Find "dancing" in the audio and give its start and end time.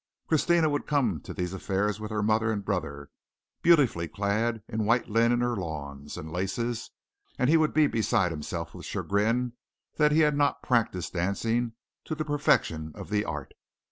11.13-11.73